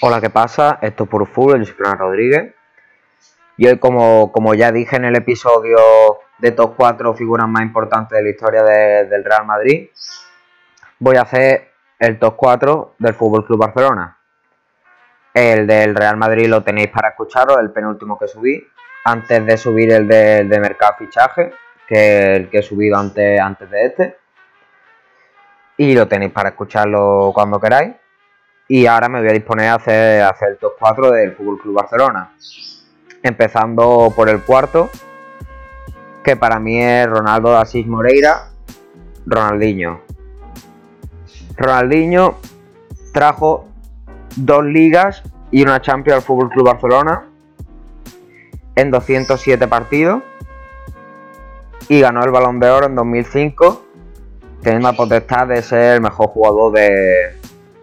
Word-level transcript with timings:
Hola, 0.00 0.20
¿qué 0.20 0.30
pasa? 0.30 0.78
Esto 0.82 1.04
es 1.04 1.10
por 1.10 1.26
Fútbol, 1.26 1.64
yo 1.64 1.72
soy 1.74 1.84
Rodríguez. 1.96 2.54
Y 3.56 3.66
hoy, 3.66 3.78
como, 3.78 4.30
como 4.32 4.54
ya 4.54 4.70
dije 4.70 4.96
en 4.96 5.06
el 5.06 5.16
episodio 5.16 5.78
de 6.38 6.52
top 6.52 6.74
4 6.76 7.14
figuras 7.14 7.48
más 7.48 7.62
importantes 7.62 8.16
de 8.16 8.22
la 8.24 8.30
historia 8.30 8.62
de- 8.62 9.06
del 9.06 9.24
Real 9.24 9.46
Madrid, 9.46 9.88
voy 10.98 11.16
a 11.16 11.22
hacer 11.22 11.72
el 11.98 12.18
top 12.18 12.36
4 12.36 12.94
del 12.98 13.14
Fútbol 13.14 13.46
Club 13.46 13.58
Barcelona. 13.60 14.18
El 15.32 15.66
del 15.66 15.94
Real 15.94 16.16
Madrid 16.16 16.46
lo 16.48 16.62
tenéis 16.62 16.88
para 16.88 17.10
escucharos, 17.10 17.56
el 17.58 17.70
penúltimo 17.70 18.18
que 18.18 18.28
subí, 18.28 18.62
antes 19.04 19.44
de 19.46 19.56
subir 19.56 19.92
el 19.92 20.06
de, 20.08 20.44
de 20.44 20.60
Mercado 20.60 20.94
Fichaje, 20.98 21.52
que 21.86 21.94
es 22.34 22.36
el 22.40 22.50
que 22.50 22.58
he 22.58 22.62
subido 22.62 22.98
antes, 22.98 23.40
antes 23.40 23.70
de 23.70 23.84
este. 23.86 24.16
Y 25.78 25.94
lo 25.94 26.08
tenéis 26.08 26.32
para 26.32 26.50
escucharlo 26.50 27.32
cuando 27.34 27.60
queráis. 27.60 27.94
Y 28.68 28.86
ahora 28.86 29.08
me 29.08 29.20
voy 29.20 29.28
a 29.28 29.32
disponer 29.32 29.68
a 29.68 29.74
hacer, 29.74 30.22
hacer 30.22 30.50
el 30.50 30.58
top 30.58 30.72
4 30.78 31.10
del 31.12 31.32
Fútbol 31.36 31.58
Club 31.58 31.74
Barcelona. 31.74 32.32
Empezando 33.22 34.12
por 34.14 34.28
el 34.28 34.42
cuarto, 34.42 34.90
que 36.24 36.36
para 36.36 36.58
mí 36.58 36.82
es 36.82 37.08
Ronaldo 37.08 37.50
da 37.50 37.60
Asís 37.60 37.86
Moreira, 37.86 38.48
Ronaldinho. 39.24 40.00
Ronaldinho 41.56 42.38
trajo 43.12 43.68
dos 44.36 44.64
ligas 44.64 45.22
y 45.50 45.62
una 45.62 45.80
Champions 45.80 46.16
al 46.16 46.22
Fútbol 46.22 46.50
Club 46.50 46.66
Barcelona 46.66 47.24
en 48.74 48.90
207 48.90 49.66
partidos 49.68 50.22
y 51.88 52.00
ganó 52.00 52.24
el 52.24 52.30
Balón 52.30 52.60
de 52.60 52.68
Oro 52.68 52.86
en 52.86 52.94
2005, 52.94 53.82
teniendo 54.62 54.90
la 54.90 54.96
potestad 54.96 55.46
de 55.46 55.62
ser 55.62 55.94
el 55.94 56.00
mejor 56.00 56.28
jugador 56.28 56.72
de, 56.72 57.36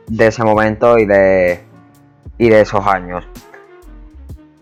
de 0.07 0.27
ese 0.27 0.43
momento 0.43 0.97
y 0.97 1.05
de, 1.05 1.63
y 2.37 2.49
de 2.49 2.61
esos 2.61 2.85
años. 2.85 3.27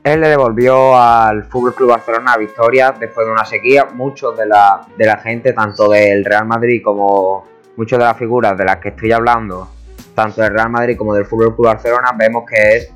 Él 0.04 0.20
le 0.20 0.30
devolvió 0.30 0.98
al 0.98 1.44
Fútbol 1.44 1.76
Club 1.76 1.90
Barcelona 1.92 2.36
victoria 2.38 2.94
después 3.00 3.26
de 3.28 3.34
una 3.34 3.46
sequía. 3.46 3.86
Muchos 3.94 4.36
de 4.36 4.48
la, 4.48 4.82
de 4.98 5.06
la 5.06 5.18
gente, 5.18 5.54
tanto 5.54 5.90
del 5.90 6.26
Real 6.26 6.48
Madrid 6.48 6.82
como 6.84 7.46
muchas 7.78 8.00
de 8.00 8.06
las 8.06 8.18
figuras 8.18 8.58
de 8.58 8.66
las 8.66 8.78
que 8.78 8.90
estoy 8.90 9.12
hablando, 9.12 9.70
tanto 10.16 10.42
del 10.42 10.54
Real 10.54 10.72
Madrid 10.72 10.98
como 10.98 11.14
del 11.14 11.26
Fútbol 11.26 11.56
Club 11.56 11.68
Barcelona, 11.68 12.12
vemos 12.18 12.46
que 12.50 12.78
es 12.78 12.92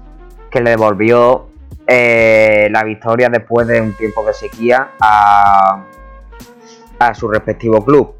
que 0.49 0.61
le 0.61 0.71
devolvió 0.71 1.47
eh, 1.85 2.69
la 2.71 2.83
victoria 2.83 3.29
después 3.29 3.67
de 3.67 3.81
un 3.81 3.93
tiempo 3.93 4.25
de 4.25 4.33
sequía 4.33 4.91
a, 4.99 5.83
a 6.97 7.13
su 7.13 7.27
respectivo 7.27 7.85
club. 7.85 8.15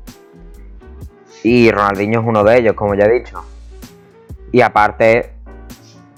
Y 1.44 1.72
Ronaldinho 1.72 2.22
es 2.22 2.28
uno 2.28 2.44
de 2.44 2.57
ellos, 2.57 2.75
como 2.75 2.94
ya 2.94 3.05
he 3.05 3.11
dicho. 3.11 3.44
Y 4.56 4.61
aparte, 4.61 5.34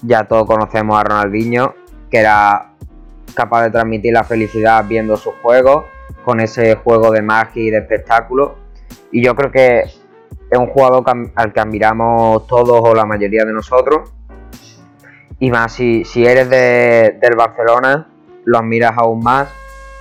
ya 0.02 0.22
todos 0.28 0.46
conocemos 0.46 0.96
a 0.96 1.02
Ronaldinho, 1.02 1.74
que 2.08 2.18
era 2.18 2.70
capaz 3.34 3.64
de 3.64 3.70
transmitir 3.72 4.12
la 4.12 4.22
felicidad 4.22 4.84
viendo 4.86 5.16
sus 5.16 5.34
juegos, 5.42 5.86
con 6.24 6.38
ese 6.38 6.76
juego 6.76 7.10
de 7.10 7.20
magia 7.20 7.64
y 7.64 7.70
de 7.70 7.78
espectáculo. 7.78 8.58
Y 9.10 9.24
yo 9.24 9.34
creo 9.34 9.50
que 9.50 9.80
es 9.80 10.56
un 10.56 10.68
jugador 10.68 11.02
al 11.34 11.52
que 11.52 11.58
admiramos 11.58 12.46
todos 12.46 12.80
o 12.80 12.94
la 12.94 13.04
mayoría 13.04 13.44
de 13.44 13.52
nosotros. 13.52 14.12
Y 15.40 15.50
más 15.50 15.72
si, 15.72 16.04
si 16.04 16.24
eres 16.24 16.48
de- 16.48 17.18
del 17.20 17.34
Barcelona, 17.36 18.06
lo 18.44 18.58
admiras 18.58 18.92
aún 18.96 19.18
más, 19.18 19.48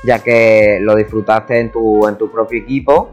ya 0.04 0.20
que 0.20 0.78
lo 0.80 0.94
disfrutaste 0.96 1.60
en 1.60 1.72
tu, 1.72 2.08
en 2.08 2.16
tu 2.20 2.32
propio 2.32 2.62
equipo. 2.62 3.10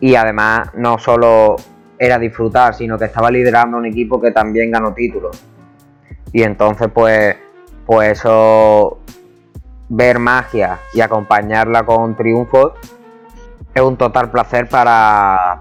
Y 0.00 0.16
además 0.16 0.70
no 0.74 0.98
solo 0.98 1.54
era 1.98 2.18
disfrutar, 2.18 2.74
sino 2.74 2.98
que 2.98 3.06
estaba 3.06 3.30
liderando 3.30 3.76
un 3.76 3.86
equipo 3.86 4.20
que 4.20 4.30
también 4.30 4.70
ganó 4.70 4.94
títulos. 4.94 5.42
Y 6.32 6.42
entonces 6.42 6.88
pues, 6.92 7.36
pues 7.86 8.18
eso, 8.18 9.00
ver 9.88 10.18
magia 10.18 10.78
y 10.92 11.00
acompañarla 11.00 11.84
con 11.84 12.14
triunfos 12.16 12.74
es 13.74 13.82
un 13.82 13.96
total 13.96 14.30
placer 14.30 14.68
para, 14.68 15.60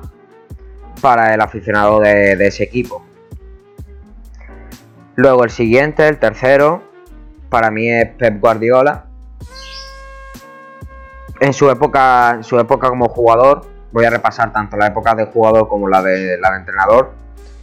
para 1.01 1.33
el 1.33 1.41
aficionado 1.41 1.99
de, 1.99 2.35
de 2.35 2.47
ese 2.47 2.63
equipo. 2.63 3.03
Luego 5.15 5.43
el 5.43 5.49
siguiente, 5.49 6.07
el 6.07 6.19
tercero, 6.19 6.83
para 7.49 7.71
mí 7.71 7.89
es 7.89 8.09
Pep 8.15 8.39
Guardiola. 8.39 9.05
En 11.39 11.53
su 11.53 11.69
época, 11.69 12.33
en 12.35 12.43
su 12.43 12.59
época 12.59 12.89
como 12.89 13.07
jugador, 13.09 13.65
voy 13.91 14.05
a 14.05 14.09
repasar 14.09 14.51
tanto 14.51 14.77
la 14.77 14.87
época 14.87 15.15
de 15.15 15.25
jugador 15.25 15.67
como 15.67 15.87
la 15.87 16.01
de, 16.01 16.37
la 16.39 16.51
de 16.51 16.57
entrenador. 16.57 17.11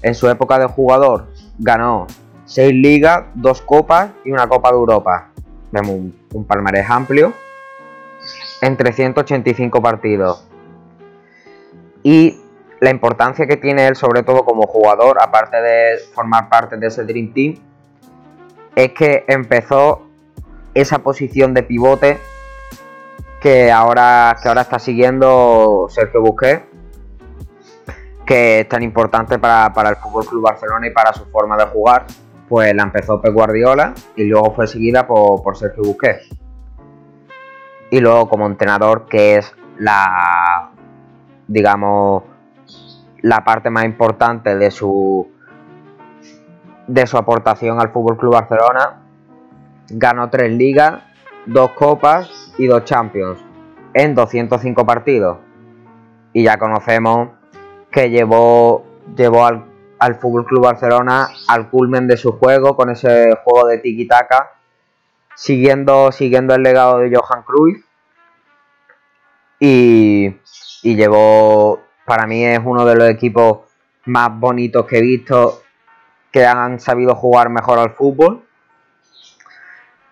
En 0.02 0.14
su 0.14 0.28
época 0.28 0.58
de 0.58 0.66
jugador 0.66 1.28
ganó 1.58 2.06
6 2.46 2.74
ligas, 2.74 3.24
2 3.34 3.62
copas 3.62 4.10
y 4.24 4.32
una 4.32 4.46
copa 4.46 4.70
de 4.70 4.76
Europa. 4.76 5.28
Vemos 5.70 5.90
un, 5.90 6.16
un 6.32 6.44
palmarés 6.44 6.88
amplio 6.88 7.32
en 8.60 8.76
385 8.76 9.82
partidos. 9.82 10.46
Y 12.02 12.38
la 12.80 12.90
importancia 12.90 13.46
que 13.46 13.56
tiene 13.56 13.86
él, 13.86 13.96
sobre 13.96 14.22
todo 14.22 14.44
como 14.44 14.66
jugador, 14.66 15.18
aparte 15.20 15.56
de 15.60 15.98
formar 16.14 16.48
parte 16.48 16.76
de 16.76 16.86
ese 16.86 17.04
Dream 17.04 17.32
Team, 17.32 17.56
es 18.74 18.92
que 18.92 19.24
empezó 19.28 20.02
esa 20.74 20.98
posición 20.98 21.54
de 21.54 21.62
pivote 21.62 22.18
que 23.44 23.70
ahora, 23.70 24.38
que 24.42 24.48
ahora 24.48 24.62
está 24.62 24.78
siguiendo 24.78 25.84
Sergio 25.90 26.22
Busquets, 26.22 26.64
que 28.24 28.60
es 28.60 28.68
tan 28.70 28.82
importante 28.82 29.38
para, 29.38 29.70
para 29.74 29.90
el 29.90 29.96
Fútbol 29.96 30.24
Club 30.24 30.44
Barcelona 30.44 30.86
y 30.86 30.90
para 30.92 31.12
su 31.12 31.26
forma 31.26 31.54
de 31.58 31.66
jugar. 31.66 32.06
Pues 32.48 32.74
la 32.74 32.84
empezó 32.84 33.20
Pep 33.20 33.34
Guardiola 33.34 33.92
y 34.16 34.24
luego 34.24 34.54
fue 34.54 34.66
seguida 34.66 35.06
por, 35.06 35.42
por 35.42 35.58
Sergio 35.58 35.82
Busquets. 35.82 36.26
Y 37.90 38.00
luego 38.00 38.30
como 38.30 38.46
entrenador, 38.46 39.04
que 39.10 39.36
es 39.36 39.52
la, 39.76 40.70
digamos, 41.46 42.22
la 43.20 43.44
parte 43.44 43.68
más 43.68 43.84
importante 43.84 44.56
de 44.56 44.70
su 44.70 45.28
de 46.86 47.06
su 47.06 47.18
aportación 47.18 47.78
al 47.78 47.90
Fútbol 47.90 48.16
Club 48.16 48.32
Barcelona. 48.32 49.02
Ganó 49.90 50.30
tres 50.30 50.50
ligas, 50.50 51.02
dos 51.44 51.72
copas 51.72 52.43
y 52.58 52.66
dos 52.66 52.84
Champions 52.84 53.38
en 53.94 54.14
205 54.14 54.84
partidos. 54.84 55.38
Y 56.32 56.42
ya 56.42 56.58
conocemos 56.58 57.30
que 57.90 58.10
llevó, 58.10 58.84
llevó 59.16 59.46
al, 59.46 59.64
al 59.98 60.16
Fútbol 60.16 60.44
Club 60.44 60.64
Barcelona 60.64 61.28
al 61.48 61.70
culmen 61.70 62.08
de 62.08 62.16
su 62.16 62.32
juego 62.32 62.76
con 62.76 62.90
ese 62.90 63.36
juego 63.44 63.68
de 63.68 63.78
tiki-taka, 63.78 64.50
siguiendo, 65.36 66.10
siguiendo 66.10 66.54
el 66.54 66.62
legado 66.62 66.98
de 66.98 67.14
Johan 67.14 67.44
Cruyff. 67.44 67.84
Y, 69.60 70.36
y 70.82 70.96
llevó, 70.96 71.80
para 72.04 72.26
mí 72.26 72.44
es 72.44 72.60
uno 72.62 72.84
de 72.84 72.96
los 72.96 73.08
equipos 73.08 73.60
más 74.06 74.28
bonitos 74.38 74.84
que 74.86 74.98
he 74.98 75.02
visto 75.02 75.62
que 76.30 76.44
han 76.44 76.80
sabido 76.80 77.14
jugar 77.14 77.48
mejor 77.48 77.78
al 77.78 77.90
fútbol. 77.90 78.44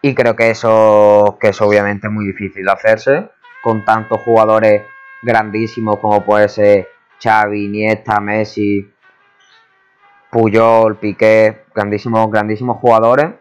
Y 0.03 0.15
creo 0.15 0.35
que 0.35 0.51
eso, 0.51 1.39
que 1.41 1.49
eso 1.49 1.67
obviamente 1.67 2.09
es 2.09 2.13
muy 2.13 2.27
difícil 2.27 2.65
de 2.65 2.73
hacerse 2.73 3.31
con 3.63 3.85
tantos 3.85 4.21
jugadores 4.21 4.83
grandísimos 5.23 6.01
como 6.01 6.25
puede 6.25 6.49
ser 6.49 6.89
Xavi, 7.23 7.67
Iniesta, 7.67 8.19
Messi, 8.19 8.93
Puyol, 10.29 10.97
Piqué, 10.97 11.67
grandísimos, 11.73 12.29
grandísimos 12.33 12.79
jugadores 12.79 13.35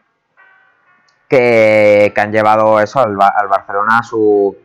que, 1.28 2.12
que 2.14 2.22
han 2.22 2.32
llevado 2.32 2.80
eso 2.80 3.00
al, 3.00 3.18
al 3.20 3.48
Barcelona 3.48 4.00
a 4.00 4.04
su, 4.04 4.56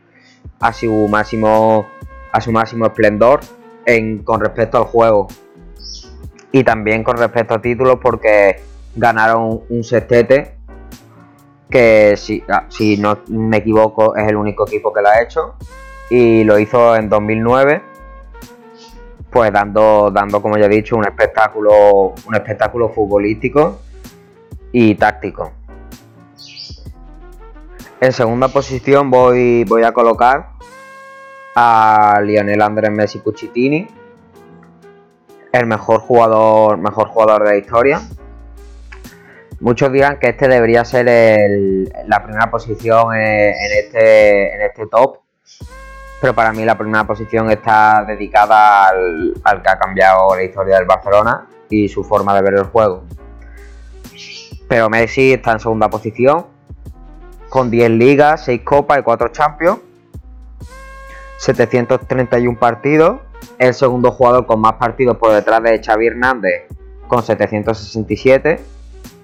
a 0.59 0.71
su 0.71 1.07
máximo 1.07 1.87
a 2.31 2.41
su 2.41 2.51
máximo 2.51 2.85
esplendor 2.85 3.39
en, 3.85 4.23
con 4.23 4.39
respecto 4.39 4.77
al 4.77 4.83
juego. 4.83 5.27
Y 6.51 6.63
también 6.63 7.03
con 7.03 7.17
respecto 7.17 7.55
a 7.55 7.61
títulos 7.61 7.97
porque 7.99 8.61
ganaron 8.95 9.61
un 9.69 9.83
sextete 9.83 10.56
que 11.69 12.15
si, 12.17 12.43
ah, 12.49 12.65
si 12.69 12.97
no 12.97 13.19
me 13.27 13.57
equivoco 13.57 14.15
es 14.15 14.27
el 14.27 14.35
único 14.35 14.67
equipo 14.67 14.93
que 14.93 15.01
lo 15.01 15.09
ha 15.09 15.21
hecho. 15.21 15.55
Y 16.09 16.43
lo 16.43 16.57
hizo 16.57 16.95
en 16.95 17.09
2009 17.09 17.81
pues 19.29 19.51
dando, 19.51 20.09
dando 20.11 20.41
como 20.41 20.57
ya 20.57 20.65
he 20.65 20.69
dicho 20.69 20.95
un 20.95 21.05
espectáculo 21.05 22.15
un 22.25 22.35
espectáculo 22.35 22.89
futbolístico 22.89 23.79
y 24.71 24.95
táctico. 24.95 25.51
En 27.99 28.11
segunda 28.11 28.47
posición 28.47 29.09
voy, 29.09 29.63
voy 29.63 29.83
a 29.83 29.91
colocar 29.91 30.51
a 31.55 32.21
Lionel 32.23 32.61
Andrés 32.61 32.91
Messi 32.91 33.19
Cucitini 33.19 33.87
el 35.51 35.65
mejor 35.65 36.01
jugador 36.01 36.77
mejor 36.77 37.07
jugador 37.07 37.43
de 37.43 37.49
la 37.49 37.57
historia 37.57 38.01
Muchos 39.59 39.91
dirán 39.91 40.19
que 40.19 40.29
este 40.29 40.47
debería 40.47 40.85
ser 40.85 41.05
la 42.05 42.23
primera 42.23 42.51
posición 42.51 43.15
este, 43.15 44.55
en 44.55 44.61
este 44.61 44.85
top, 44.87 45.19
pero 46.21 46.33
para 46.33 46.51
mí 46.53 46.63
la 46.63 46.77
primera 46.77 47.05
posición 47.05 47.49
está 47.49 48.05
dedicada 48.07 48.89
al, 48.89 49.33
al 49.43 49.61
que 49.61 49.69
ha 49.69 49.79
cambiado 49.79 50.35
la 50.35 50.43
historia 50.43 50.77
del 50.77 50.85
Barcelona 50.85 51.47
y 51.69 51.89
su 51.89 52.03
forma 52.03 52.35
de 52.35 52.41
ver 52.43 52.53
el 52.53 52.63
juego. 52.65 53.03
Pero 54.67 54.89
Messi 54.89 55.33
está 55.33 55.53
en 55.53 55.59
segunda 55.59 55.89
posición, 55.89 56.45
con 57.49 57.71
10 57.71 57.91
ligas, 57.91 58.45
6 58.45 58.61
copas 58.63 58.99
y 58.99 59.01
4 59.01 59.29
champions. 59.29 59.79
731 61.37 62.57
partidos. 62.59 63.21
El 63.57 63.73
segundo 63.73 64.11
jugador 64.11 64.45
con 64.45 64.59
más 64.59 64.73
partidos 64.73 65.17
por 65.17 65.31
detrás 65.33 65.61
de 65.63 65.81
Xavi 65.83 66.07
Hernández, 66.07 66.67
con 67.07 67.23
767. 67.23 68.59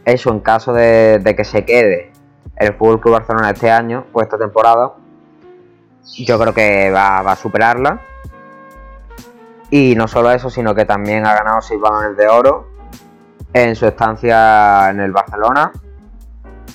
Eso 0.06 0.32
en 0.32 0.40
caso 0.42 0.74
de, 0.74 1.34
que 1.36 1.46
se 1.46 1.66
quede 1.66 2.12
el 2.58 2.74
Fútbol 2.74 3.00
Club 3.00 3.14
Barcelona 3.14 3.52
este 3.52 3.72
año 3.72 4.06
o 4.12 4.22
esta 4.22 4.38
temporada, 4.38 4.94
yo 6.04 6.40
creo 6.40 6.54
que 6.54 6.92
va, 6.92 7.22
va, 7.22 7.32
a 7.32 7.36
superarla. 7.36 8.02
Y 9.70 9.96
no 9.96 10.08
solo 10.08 10.32
eso, 10.32 10.50
sino 10.50 10.76
que 10.76 10.86
también 10.86 11.26
ha 11.26 11.34
ganado 11.34 11.62
6 11.62 11.80
balones 11.80 12.18
de 12.18 12.28
oro 12.28 12.68
en 13.54 13.76
su 13.76 13.88
estancia 13.88 14.90
en 14.90 15.00
el 15.00 15.12
Barcelona 15.12 15.72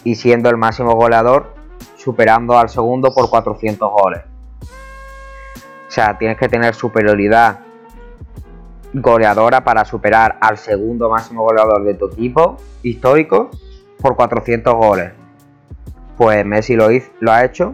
y 0.05 0.15
siendo 0.15 0.49
el 0.49 0.57
máximo 0.57 0.95
goleador, 0.95 1.55
superando 1.97 2.59
al 2.59 2.69
segundo 2.69 3.13
por 3.13 3.29
400 3.29 3.91
goles. 3.91 4.23
O 4.63 5.91
sea, 5.91 6.17
tienes 6.19 6.39
que 6.39 6.49
tener 6.49 6.75
superioridad 6.75 7.61
goleadora 8.93 9.65
para 9.65 9.85
superar 9.85 10.39
al 10.41 10.59
segundo 10.59 11.11
máximo 11.11 11.43
goleador 11.43 11.85
de 11.85 11.95
tu 11.95 12.07
equipo 12.07 12.57
histórico 12.83 13.51
por 14.01 14.17
400 14.17 14.75
goles. 14.75 15.13
Pues 16.17 16.45
Messi 16.45 16.75
lo, 16.75 16.91
hizo, 16.91 17.11
lo 17.21 17.33
ha 17.33 17.45
hecho. 17.45 17.73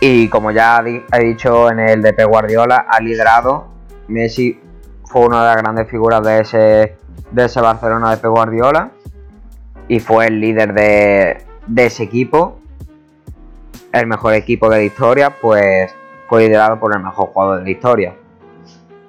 Y 0.00 0.28
como 0.28 0.50
ya 0.50 0.82
he 1.12 1.24
dicho 1.24 1.70
en 1.70 1.80
el 1.80 2.02
de 2.02 2.24
Guardiola, 2.24 2.86
ha 2.88 3.00
liderado. 3.00 3.66
Messi 4.08 4.60
fue 5.04 5.26
una 5.26 5.40
de 5.40 5.54
las 5.54 5.56
grandes 5.62 5.88
figuras 5.88 6.22
de 6.22 6.40
ese, 6.40 6.96
de 7.30 7.44
ese 7.44 7.60
Barcelona 7.60 8.10
de 8.10 8.16
Pep 8.18 8.30
Guardiola 8.30 8.90
y 9.88 10.00
fue 10.00 10.26
el 10.26 10.40
líder 10.40 10.72
de, 10.72 11.44
ese 11.76 12.04
equipo, 12.04 12.58
el 13.92 14.06
mejor 14.06 14.34
equipo 14.34 14.68
de 14.68 14.78
la 14.78 14.82
historia, 14.82 15.30
pues 15.30 15.94
fue 16.28 16.42
liderado 16.42 16.78
por 16.78 16.94
el 16.96 17.02
mejor 17.02 17.28
jugador 17.28 17.58
de 17.58 17.64
la 17.64 17.70
historia. 17.70 18.14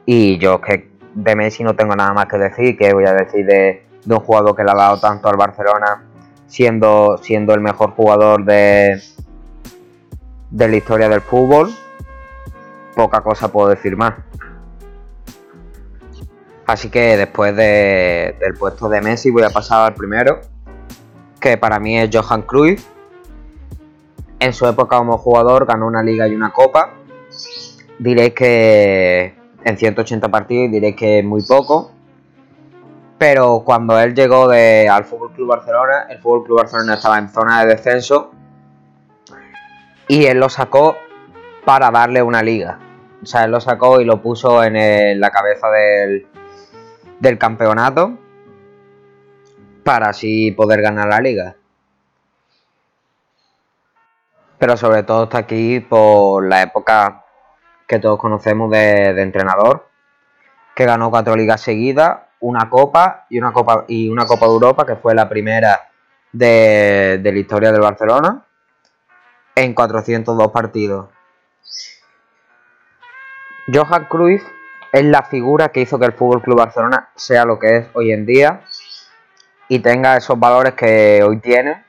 Y 0.06 0.38
yo 0.38 0.62
que 0.62 0.90
de 1.14 1.36
Messi 1.36 1.64
no 1.64 1.76
tengo 1.76 1.96
nada 1.96 2.14
más 2.14 2.28
que 2.28 2.38
decir, 2.38 2.78
que 2.78 2.94
voy 2.94 3.06
a 3.06 3.14
decir 3.14 3.46
de, 3.46 3.86
un 4.08 4.20
jugador 4.20 4.56
que 4.56 4.64
le 4.64 4.72
ha 4.72 4.76
dado 4.76 5.00
tanto 5.00 5.30
al 5.30 5.38
Barcelona, 5.38 6.04
siendo, 6.48 7.18
siendo 7.22 7.54
el 7.54 7.62
mejor 7.62 7.92
jugador 7.92 8.46
de, 8.46 9.02
de 10.52 10.68
la 10.68 10.76
historia 10.76 11.10
del 11.10 11.22
fútbol. 11.22 11.74
Poca 12.96 13.22
cosa 13.22 13.52
puedo 13.52 13.70
decir 13.70 13.98
más. 13.98 14.14
Así 16.68 16.90
que 16.90 17.18
después 17.18 17.56
del 17.56 18.54
puesto 18.58 18.90
de 18.90 19.02
Messi 19.02 19.30
voy 19.30 19.44
a 19.44 19.50
pasar 19.50 19.86
al 19.86 19.94
primero, 19.94 20.42
que 21.40 21.58
para 21.58 21.80
mí 21.80 21.98
es 21.98 22.10
Johan 22.12 22.42
Cruyff. 22.42 22.86
En 24.40 24.54
su 24.54 24.68
época 24.68 24.98
como 24.98 25.18
jugador 25.18 25.66
ganó 25.66 25.88
una 25.88 26.04
liga 26.04 26.28
y 26.28 26.36
una 26.36 26.52
copa. 26.52 26.94
Diréis 28.00 28.34
que 28.34 29.45
en 29.66 29.78
180 29.78 30.30
partidos 30.30 30.72
diréis 30.72 30.96
que 30.96 31.20
es 31.20 31.26
muy 31.26 31.42
poco. 31.42 31.92
Pero 33.18 33.64
cuando 33.66 34.00
él 34.00 34.14
llegó 34.14 34.48
de, 34.48 34.88
al 34.88 35.06
Fútbol 35.06 35.34
Club 35.34 35.50
Barcelona, 35.50 36.06
el 36.10 36.20
Fútbol 36.20 36.44
Club 36.44 36.58
Barcelona 36.60 36.94
estaba 36.94 37.18
en 37.18 37.30
zona 37.30 37.62
de 37.62 37.74
descenso 37.74 38.32
y 40.08 40.26
él 40.26 40.40
lo 40.40 40.50
sacó 40.50 40.96
para 41.66 41.90
darle 41.90 42.22
una 42.22 42.44
liga. 42.44 42.80
O 43.24 43.26
sea, 43.26 43.46
él 43.46 43.52
lo 43.52 43.60
sacó 43.60 44.00
y 44.00 44.06
lo 44.06 44.22
puso 44.22 44.64
en 44.64 45.20
la 45.20 45.32
cabeza 45.32 45.68
del, 45.72 46.28
del 47.20 47.38
campeonato 47.40 48.20
para 49.84 50.10
así 50.10 50.52
poder 50.52 50.82
ganar 50.82 51.08
la 51.08 51.22
liga. 51.22 51.56
Pero 54.60 54.78
sobre 54.78 55.04
todo 55.04 55.24
está 55.24 55.40
aquí 55.40 55.80
por 55.80 56.46
la 56.48 56.62
época 56.62 57.25
que 57.88 58.00
todos 58.00 58.20
conocemos 58.20 58.72
de, 58.72 59.22
entrenador, 59.22 59.88
que 60.76 60.86
ganó 60.86 61.10
cuatro 61.10 61.36
ligas 61.36 61.62
seguidas, 61.62 62.20
una 62.40 62.70
copa 62.70 63.26
y 63.30 63.38
una 63.38 63.54
copa 63.54 63.86
y 63.88 64.10
una 64.10 64.26
copa 64.26 64.46
de 64.46 64.52
Europa, 64.52 64.86
que 64.86 64.96
fue 64.96 65.16
la 65.16 65.30
primera 65.30 65.90
de, 66.32 67.20
de 67.22 67.32
la 67.32 67.40
historia 67.40 67.72
del 67.72 67.82
Barcelona, 67.82 68.46
en 69.56 69.74
402 69.74 70.52
partidos. 70.52 71.10
Johan 73.74 74.06
Cruyff 74.06 74.44
es 74.92 75.04
la 75.04 75.24
figura 75.24 75.70
que 75.70 75.82
hizo 75.82 75.98
que 75.98 76.06
el 76.06 76.14
Fútbol 76.14 76.42
Club 76.42 76.60
Barcelona 76.60 77.10
sea 77.16 77.46
lo 77.46 77.58
que 77.58 77.78
es 77.78 77.88
hoy 77.94 78.12
en 78.12 78.26
día 78.26 78.62
y 79.68 79.80
tenga 79.80 80.18
esos 80.18 80.40
valores 80.40 80.74
que 80.74 81.24
hoy 81.24 81.40
tiene. 81.40 81.84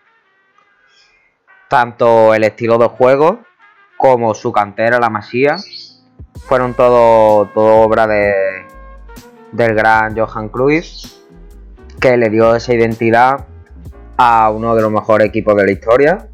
Tanto 1.68 2.34
el 2.34 2.44
estilo 2.44 2.78
de 2.78 2.88
juego 2.88 3.40
como 3.96 4.34
su 4.34 4.52
cantera, 4.52 4.98
la 4.98 5.10
Masía, 5.10 5.56
fueron 6.46 6.74
todo, 6.74 7.46
todo 7.48 7.80
obra 7.82 8.06
de, 8.06 8.32
del 9.52 9.74
gran 9.74 10.16
Johan 10.16 10.48
Cruyff, 10.48 10.86
que 12.00 12.16
le 12.16 12.30
dio 12.30 12.54
esa 12.54 12.74
identidad 12.74 13.46
a 14.16 14.50
uno 14.50 14.74
de 14.74 14.82
los 14.82 14.90
mejores 14.90 15.28
equipos 15.28 15.56
de 15.56 15.64
la 15.64 15.72
historia 15.72 16.28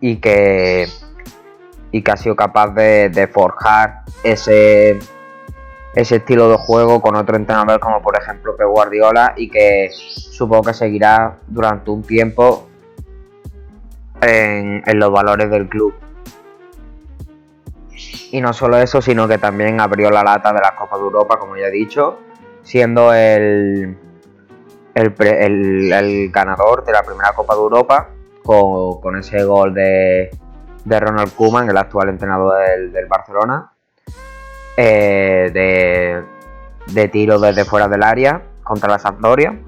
y 0.00 0.16
que, 0.16 0.88
y 1.92 2.02
que 2.02 2.10
ha 2.10 2.16
sido 2.16 2.36
capaz 2.36 2.74
de 2.74 3.30
forjar 3.32 4.02
ese 4.22 4.98
ese 5.94 6.16
estilo 6.16 6.48
de 6.50 6.56
juego 6.56 7.00
con 7.00 7.16
otro 7.16 7.36
entrenador 7.36 7.80
como 7.80 8.00
por 8.02 8.16
ejemplo 8.16 8.56
Pep 8.56 8.68
Guardiola 8.68 9.34
y 9.36 9.48
que 9.50 9.90
supongo 9.92 10.64
que 10.64 10.74
seguirá 10.74 11.38
durante 11.46 11.90
un 11.90 12.02
tiempo 12.02 12.68
en, 14.20 14.82
los 14.98 15.10
valores 15.10 15.50
del 15.50 15.68
club. 15.68 15.94
Y 18.30 18.40
no 18.40 18.52
solo 18.52 18.76
eso, 18.78 19.00
sino 19.00 19.26
que 19.26 19.38
también 19.38 19.80
abrió 19.80 20.10
la 20.10 20.22
lata 20.22 20.52
de 20.52 20.60
la 20.60 20.74
Copa 20.76 20.96
de 20.96 21.02
Europa, 21.02 21.38
como 21.38 21.56
ya 21.56 21.66
he 21.66 21.70
dicho, 21.70 22.18
siendo 22.62 23.12
el, 23.14 23.96
el, 24.94 26.30
ganador 26.30 26.84
de 26.84 26.92
la 26.92 27.02
primera 27.02 27.32
Copa 27.32 27.54
de 27.54 27.60
Europa 27.60 28.08
con, 28.44 29.18
ese 29.18 29.44
gol 29.44 29.72
de, 29.74 30.30
de 30.84 31.00
Ronald 31.00 31.34
Koeman, 31.34 31.70
el 31.70 31.76
actual 31.76 32.10
entrenador 32.10 32.58
del, 32.58 32.92
del 32.92 33.06
Barcelona 33.06 33.72
eh, 34.80 35.50
de, 35.52 36.22
de 36.92 37.08
tiro 37.08 37.40
desde 37.40 37.64
fuera 37.64 37.88
del 37.88 38.04
área 38.04 38.42
contra 38.62 38.88
la 38.88 39.00
Sampdoria 39.00 39.58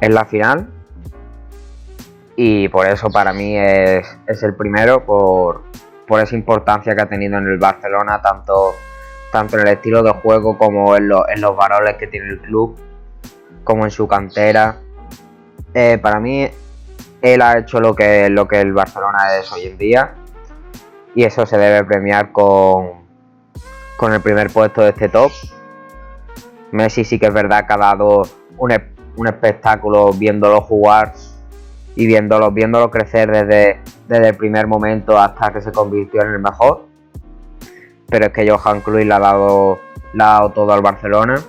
en 0.00 0.14
la 0.14 0.24
final. 0.24 0.68
Y 2.34 2.68
por 2.68 2.88
eso 2.88 3.08
para 3.08 3.32
mí 3.32 3.56
es, 3.56 4.42
el 4.42 4.54
primero, 4.56 5.06
por, 5.06 5.62
esa 6.20 6.34
importancia 6.34 6.94
que 6.94 7.02
ha 7.02 7.08
tenido 7.08 7.38
en 7.38 7.46
el 7.46 7.58
Barcelona, 7.58 8.20
tanto, 8.22 8.74
tanto 9.32 9.56
en 9.58 9.66
el 9.66 9.74
estilo 9.74 10.02
de 10.02 10.12
juego 10.12 10.56
como 10.56 10.96
en, 10.96 11.10
en 11.28 11.40
los 11.40 11.56
varones 11.56 11.96
que 11.96 12.06
tiene 12.06 12.28
el 12.28 12.40
club, 12.40 12.78
como 13.64 13.84
en 13.84 13.90
su 13.90 14.06
cantera. 14.06 14.76
Eh, 15.74 15.98
para 15.98 16.20
mí, 16.20 16.48
él 17.22 17.42
ha 17.42 17.58
hecho 17.58 17.80
lo 17.80 17.94
que, 17.94 18.28
lo 18.30 18.46
que 18.46 18.60
el 18.60 18.72
Barcelona 18.72 19.36
es 19.38 19.50
hoy 19.52 19.66
en 19.66 19.78
día. 19.78 20.14
Y 21.14 21.24
eso 21.24 21.46
se 21.46 21.56
debe 21.56 21.84
premiar 21.84 22.30
con, 22.32 23.06
con 23.96 24.12
el 24.12 24.20
primer 24.20 24.50
puesto 24.50 24.82
de 24.82 24.90
este 24.90 25.08
top. 25.08 25.32
Messi 26.72 27.04
sí 27.04 27.18
que 27.18 27.26
es 27.26 27.32
verdad 27.32 27.66
que 27.66 27.72
ha 27.72 27.78
dado 27.78 28.22
un, 28.58 29.26
espectáculo 29.26 30.12
viéndolo 30.12 30.60
jugar 30.60 31.14
y 31.96 32.06
viéndolo, 32.06 32.52
viéndolo 32.52 32.90
crecer 32.90 33.30
desde, 33.30 33.80
desde 34.06 34.28
el 34.28 34.36
primer 34.36 34.66
momento 34.66 35.18
hasta 35.18 35.52
que 35.52 35.62
se 35.62 35.72
convirtió 35.72 36.22
en 36.22 36.28
el 36.28 36.38
mejor. 36.38 36.84
Pero 38.08 38.26
es 38.26 38.32
que 38.32 38.48
Johan 38.48 38.82
Cruyff 38.82 39.06
le 39.06 39.14
ha 39.14 39.18
dado, 39.18 39.80
todo 40.54 40.72
al 40.72 40.82
Barcelona 40.82 41.42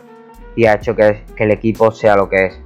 y 0.56 0.66
ha 0.66 0.74
hecho 0.74 0.96
que, 0.96 1.24
el 1.38 1.52
equipo 1.52 1.92
sea 1.92 2.16
lo 2.16 2.28
que 2.28 2.46
es. 2.46 2.60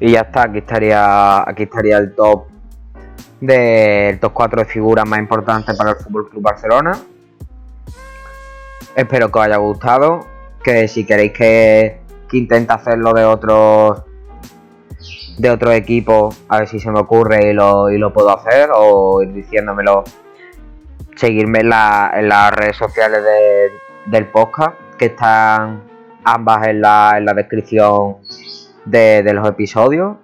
Y 0.00 0.12
ya 0.12 0.20
está, 0.20 0.42
aquí 0.42 0.58
estaría, 0.58 1.48
aquí 1.48 1.64
estaría 1.64 1.98
el 1.98 2.14
top 2.14 2.46
del 3.40 4.18
top 4.20 4.32
4 4.32 4.62
de 4.62 4.64
figuras 4.66 5.08
más 5.08 5.18
importantes 5.18 5.76
para 5.76 5.90
el 5.90 5.96
Fútbol 5.96 6.28
Club 6.28 6.42
Barcelona. 6.42 6.98
Espero 8.94 9.30
que 9.30 9.38
os 9.38 9.44
haya 9.44 9.56
gustado. 9.56 10.26
Que 10.62 10.88
si 10.88 11.04
queréis 11.04 11.32
que, 11.32 12.00
intente 12.32 12.72
hacerlo 12.72 13.12
de 13.12 13.24
otros 13.24 14.02
de 15.38 15.50
otro 15.50 15.72
equipo, 15.72 16.30
a 16.48 16.58
ver 16.58 16.68
si 16.68 16.80
se 16.80 16.90
me 16.90 17.00
ocurre 17.00 17.50
y 17.50 17.52
lo, 17.52 17.90
y 17.90 17.98
lo 17.98 18.12
puedo 18.12 18.36
hacer, 18.36 18.70
o 18.74 19.22
ir 19.22 19.32
diciéndomelo. 19.32 20.04
Seguirme 21.16 21.60
en, 21.60 21.68
las 21.70 22.52
redes 22.52 22.76
sociales 22.76 23.22
del 24.06 24.26
podcast, 24.26 24.76
que 24.96 25.06
están 25.06 25.82
ambas 26.24 26.68
en 26.68 26.80
la, 26.80 27.20
descripción 27.34 28.18
de, 28.84 29.22
de, 29.22 29.32
los 29.32 29.48
episodios, 29.48 30.16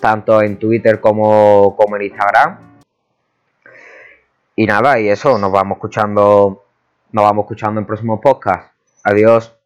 tanto 0.00 0.42
en 0.42 0.58
Twitter 0.58 1.00
como, 1.00 1.76
como 1.76 1.96
en 1.96 2.02
Instagram. 2.02 2.58
Y 4.56 4.66
nada, 4.66 4.98
y 4.98 5.08
eso, 5.08 5.38
nos 5.38 5.52
vamos 5.52 5.76
escuchando 5.76 6.64
nos 7.14 7.22
vamos 7.22 7.44
escuchando 7.44 7.80
en 7.80 7.86
próximos 7.86 8.18
podcasts. 8.20 8.72
Adiós. 9.04 9.63